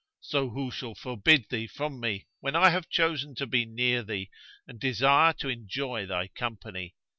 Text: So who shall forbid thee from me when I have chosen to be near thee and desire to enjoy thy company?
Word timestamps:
So 0.21 0.49
who 0.49 0.71
shall 0.71 0.95
forbid 0.95 1.45
thee 1.51 1.67
from 1.67 1.99
me 1.99 2.25
when 2.39 2.55
I 2.55 2.71
have 2.71 2.89
chosen 2.89 3.35
to 3.35 3.45
be 3.45 3.65
near 3.67 4.01
thee 4.01 4.31
and 4.65 4.79
desire 4.79 5.33
to 5.33 5.47
enjoy 5.49 6.07
thy 6.07 6.29
company? 6.29 6.95